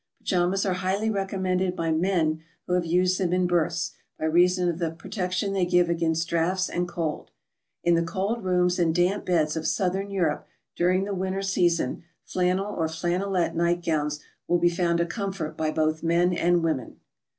[0.17, 4.79] Pajamas are highly recommended by men who have used them in berths, by reason of
[4.79, 7.29] the protection they give against draughts and cold.
[7.83, 12.73] In the cold rooms and damp beds of Southern Europe during the winter season, flannel
[12.73, 16.99] or flannelette night gowns will be found a comfort by both men and women.